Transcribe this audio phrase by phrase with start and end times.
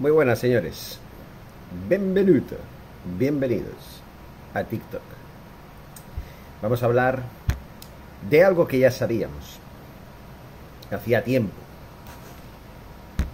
[0.00, 1.00] Muy buenas señores.
[1.88, 2.56] Bienvenido,
[3.18, 4.00] bienvenidos
[4.54, 5.02] a TikTok.
[6.62, 7.22] Vamos a hablar
[8.30, 9.58] de algo que ya sabíamos.
[10.92, 11.52] Hacía tiempo.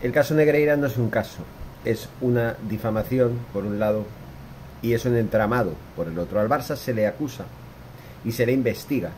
[0.00, 1.42] El caso Negreira no es un caso,
[1.84, 4.06] es una difamación por un lado
[4.80, 6.40] y es un entramado por el otro.
[6.40, 7.44] Al Barça se le acusa
[8.24, 9.10] y se le investiga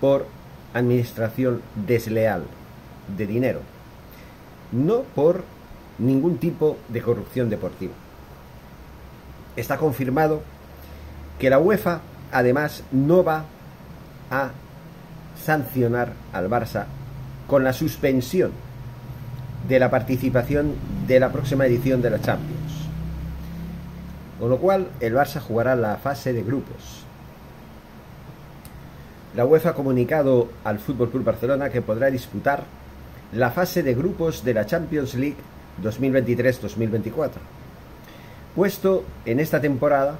[0.00, 0.24] por
[0.72, 2.44] administración desleal
[3.18, 3.60] de dinero,
[4.70, 5.42] no por
[6.00, 7.92] ningún tipo de corrupción deportiva.
[9.56, 10.42] Está confirmado
[11.38, 12.00] que la UEFA
[12.32, 13.44] además no va
[14.30, 14.50] a
[15.36, 16.86] sancionar al Barça
[17.46, 18.52] con la suspensión
[19.68, 20.74] de la participación
[21.06, 22.88] de la próxima edición de la Champions.
[24.38, 27.04] Con lo cual, el Barça jugará la fase de grupos.
[29.36, 32.64] La UEFA ha comunicado al Fútbol Club Barcelona que podrá disputar
[33.32, 35.36] la fase de grupos de la Champions League
[35.82, 37.30] 2023-2024.
[38.54, 40.18] Puesto en esta temporada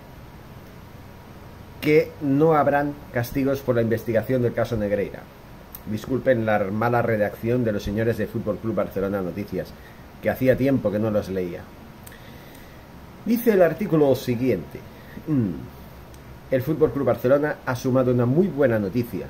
[1.80, 5.20] que no habrán castigos por la investigación del caso Negreira.
[5.90, 9.72] Disculpen la mala redacción de los señores de Fútbol Club Barcelona Noticias,
[10.22, 11.62] que hacía tiempo que no los leía.
[13.24, 14.78] Dice el artículo siguiente.
[15.26, 15.52] Mm,
[16.50, 19.26] el Fútbol Club Barcelona ha sumado una muy buena noticia.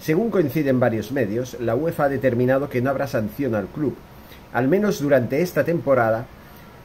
[0.00, 3.94] Según coinciden varios medios, la UEFA ha determinado que no habrá sanción al club,
[4.52, 6.26] al menos durante esta temporada,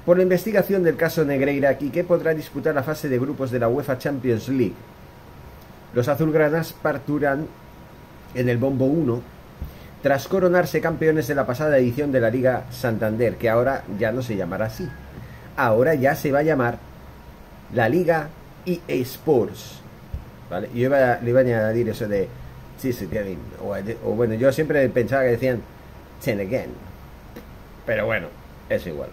[0.06, 3.60] por la investigación del caso Negreira y que podrá disputar la fase de grupos de
[3.60, 4.76] la UEFA Champions League.
[5.94, 7.48] Los azulgranas parturán
[8.36, 9.22] en el Bombo 1
[10.04, 14.22] tras coronarse campeones de la pasada edición de la Liga Santander, que ahora ya no
[14.22, 14.88] se llamará así.
[15.58, 16.78] Ahora ya se va a llamar
[17.74, 18.30] la Liga
[18.66, 19.80] EA Sports.
[20.50, 20.70] ¿Vale?
[20.76, 22.28] Yo le iba a añadir eso de
[23.62, 23.76] o,
[24.08, 25.62] o bueno, yo siempre pensaba que decían
[26.24, 26.70] Ten again.
[27.86, 28.28] Pero bueno,
[28.70, 29.10] es igual.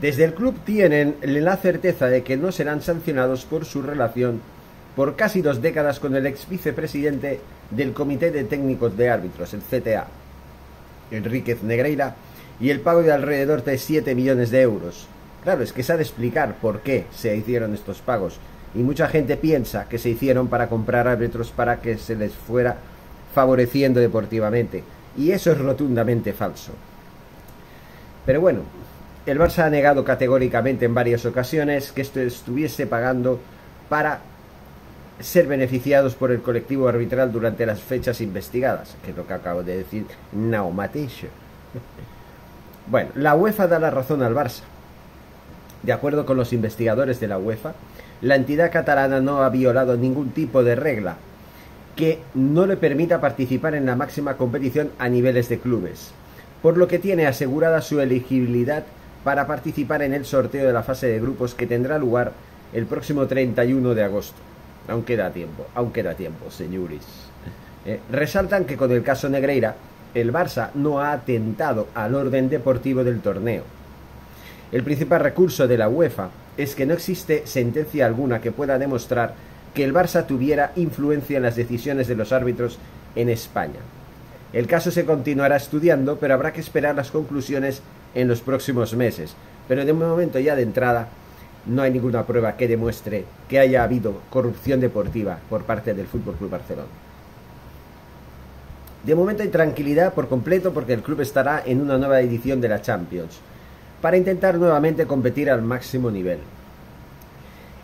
[0.00, 4.40] Desde el club tienen la certeza de que no serán sancionados por su relación
[4.96, 7.40] por casi dos décadas con el ex vicepresidente
[7.70, 10.06] del Comité de Técnicos de Árbitros, el CTA,
[11.10, 12.16] Enríquez Negreira,
[12.60, 15.06] y el pago de alrededor de 7 millones de euros.
[15.42, 18.38] Claro, es que se ha de explicar por qué se hicieron estos pagos,
[18.74, 22.76] y mucha gente piensa que se hicieron para comprar árbitros para que se les fuera
[23.34, 24.84] favoreciendo deportivamente,
[25.16, 26.72] y eso es rotundamente falso.
[28.24, 28.60] Pero bueno,
[29.26, 33.40] el Barça ha negado categóricamente en varias ocasiones que esto estuviese pagando
[33.88, 34.20] para
[35.20, 39.62] ser beneficiados por el colectivo arbitral durante las fechas investigadas, que es lo que acabo
[39.62, 40.06] de decir.
[42.84, 44.62] Bueno, la UEFA da la razón al Barça.
[45.84, 47.74] De acuerdo con los investigadores de la UEFA,
[48.20, 51.16] la entidad catalana no ha violado ningún tipo de regla
[51.96, 56.12] que no le permita participar en la máxima competición a niveles de clubes,
[56.62, 58.84] por lo que tiene asegurada su elegibilidad
[59.24, 62.32] para participar en el sorteo de la fase de grupos que tendrá lugar
[62.72, 64.38] el próximo 31 de agosto.
[64.88, 67.02] Aún queda tiempo, aún queda tiempo, señores.
[67.84, 69.76] Eh, resaltan que con el caso Negreira,
[70.14, 73.64] el Barça no ha atentado al orden deportivo del torneo.
[74.72, 79.34] El principal recurso de la UEFA es que no existe sentencia alguna que pueda demostrar
[79.74, 82.78] que el Barça tuviera influencia en las decisiones de los árbitros
[83.14, 83.80] en España.
[84.52, 87.82] El caso se continuará estudiando, pero habrá que esperar las conclusiones
[88.14, 89.34] en los próximos meses.
[89.66, 91.08] Pero de momento ya de entrada
[91.66, 96.34] no hay ninguna prueba que demuestre que haya habido corrupción deportiva por parte del Fútbol
[96.34, 96.88] Club Barcelona.
[99.04, 102.68] De momento hay tranquilidad por completo porque el club estará en una nueva edición de
[102.68, 103.40] la Champions
[104.00, 106.38] para intentar nuevamente competir al máximo nivel.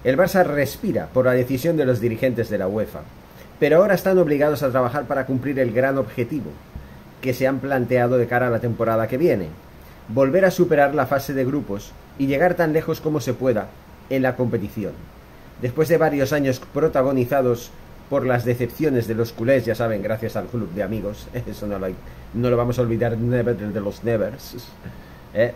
[0.05, 3.01] El Barça respira por la decisión de los dirigentes de la UEFA,
[3.59, 6.51] pero ahora están obligados a trabajar para cumplir el gran objetivo
[7.21, 9.49] que se han planteado de cara a la temporada que viene,
[10.09, 13.67] volver a superar la fase de grupos y llegar tan lejos como se pueda
[14.09, 14.93] en la competición.
[15.61, 17.73] Después de varios años protagonizados
[18.09, 21.79] por las decepciones de los culés, ya saben, gracias al club de amigos, eso no
[21.81, 21.89] lo,
[22.35, 24.55] no lo vamos a olvidar never de los nevers.
[25.35, 25.53] ¿eh?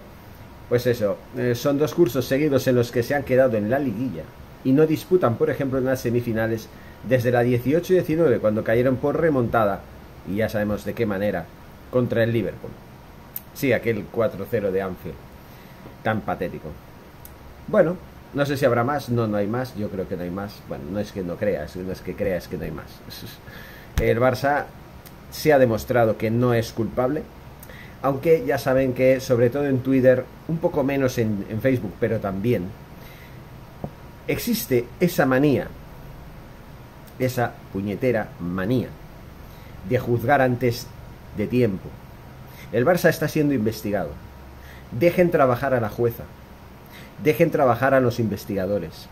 [0.69, 3.79] Pues eso, eh, son dos cursos seguidos en los que se han quedado en la
[3.79, 4.23] liguilla
[4.65, 6.69] y no disputan, por ejemplo, en las semifinales
[7.09, 9.81] desde la 18 y 19, cuando cayeron por remontada,
[10.29, 11.47] y ya sabemos de qué manera,
[11.91, 12.71] contra el Liverpool.
[13.55, 15.17] Sí, aquel 4-0 de Anfield.
[16.03, 16.69] Tan patético.
[17.69, 17.97] Bueno,
[18.35, 19.09] no sé si habrá más.
[19.09, 19.77] No, no hay más.
[19.77, 20.61] Yo creo que no hay más.
[20.69, 22.87] Bueno, no es que no creas, no es que creas que no hay más.
[24.01, 24.65] El Barça
[25.31, 27.23] se ha demostrado que no es culpable.
[28.03, 32.65] Aunque ya saben que, sobre todo en Twitter, un poco menos en, Facebook, pero también,
[34.27, 35.69] existe esa manía,
[37.21, 38.89] esa puñetera manía,
[39.89, 40.89] de juzgar antes
[41.37, 41.89] de tiempo,
[42.73, 44.11] el Barça está siendo investigado.
[44.99, 46.25] dejen trabajar a la jueza,
[47.23, 49.07] dejen trabajar a los investigadores,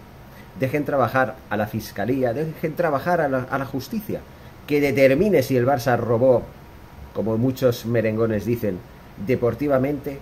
[0.59, 4.21] dejen trabajar a la fiscalía, dejen trabajar a la, a la justicia,
[4.67, 6.43] que determine si el Barça robó,
[7.15, 8.79] como muchos merengones dicen,
[9.27, 10.19] deportivamente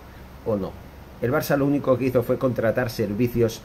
[0.46, 0.72] o no.
[1.20, 3.60] El Barça lo único que hizo fue contratar servicios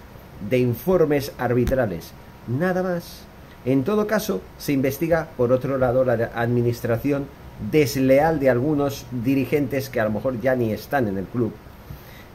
[0.49, 2.11] de informes arbitrales,
[2.47, 3.23] nada más.
[3.65, 7.27] En todo caso, se investiga por otro lado la administración
[7.71, 11.53] desleal de algunos dirigentes que a lo mejor ya ni están en el club,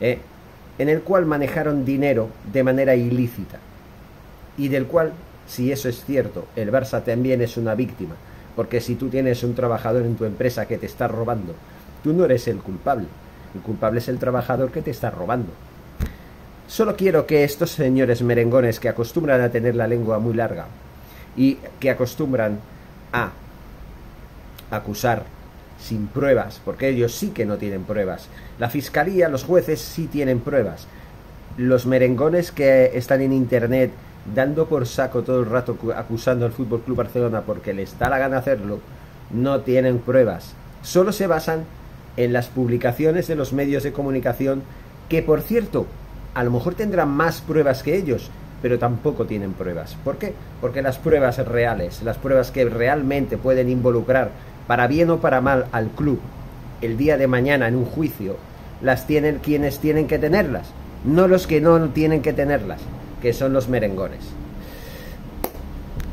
[0.01, 0.21] eh,
[0.79, 3.59] en el cual manejaron dinero de manera ilícita
[4.57, 5.13] y del cual,
[5.47, 8.15] si eso es cierto, el Barça también es una víctima,
[8.59, 11.55] porque si tú tienes un trabajador en tu empresa que te está robando,
[12.03, 13.07] tú no eres el culpable,
[13.55, 15.53] el culpable es el trabajador que te está robando.
[16.67, 20.67] Solo quiero que estos señores merengones que acostumbran a tener la lengua muy larga
[21.37, 22.59] y que acostumbran
[23.13, 23.31] a
[24.73, 25.23] acusar
[25.81, 28.27] sin pruebas, porque ellos sí que no tienen pruebas.
[28.59, 30.89] La fiscalía, los jueces sí tienen pruebas.
[31.57, 33.93] Los merengones que están en internet
[34.35, 38.19] dando por saco todo el rato acusando al Fútbol Club Barcelona porque les da la
[38.19, 38.81] gana hacerlo,
[39.31, 40.55] no tienen pruebas.
[40.83, 41.65] Solo se basan
[42.17, 44.63] en las publicaciones de los medios de comunicación
[45.09, 45.87] que, por cierto,
[46.35, 48.31] a lo mejor tendrán más pruebas que ellos,
[48.63, 49.97] pero tampoco tienen pruebas.
[50.05, 50.35] ¿Por qué?
[50.61, 54.31] Porque las pruebas reales, las pruebas que realmente pueden involucrar
[54.67, 56.21] para bien o para mal al club
[56.81, 58.37] el día de mañana en un juicio,
[58.83, 60.69] las tienen quienes tienen que tenerlas,
[61.05, 62.81] no los que no tienen que tenerlas,
[63.21, 64.21] que son los merengones.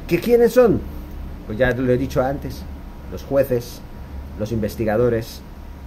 [0.08, 0.82] ¿Que quiénes son?
[1.46, 2.64] Pues ya lo he dicho antes,
[3.12, 3.82] los jueces,
[4.40, 5.42] los investigadores,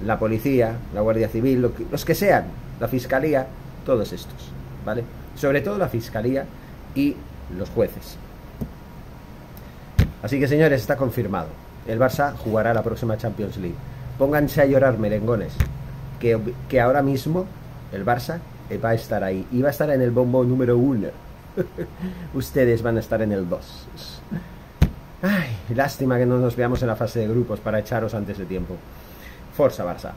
[0.04, 2.44] la policía, la Guardia Civil, los que sean,
[2.80, 3.46] la Fiscalía,
[3.84, 4.50] todos estos,
[4.84, 5.04] ¿vale?
[5.36, 6.46] Sobre todo la Fiscalía
[6.94, 7.16] y
[7.56, 8.16] los jueces.
[10.22, 11.48] Así que señores, está confirmado
[11.88, 13.74] el Barça jugará la próxima Champions League.
[14.18, 15.54] Pónganse a llorar, merengones,
[16.20, 16.38] que,
[16.68, 17.46] que ahora mismo
[17.92, 18.38] el Barça
[18.76, 21.08] va a estar ahí y va a estar en el bombo número uno.
[22.34, 23.88] Ustedes van a estar en el 2.
[25.22, 28.44] Ay, lástima que no nos veamos en la fase de grupos para echaros antes de
[28.44, 28.76] tiempo.
[29.56, 30.12] Forza Barça.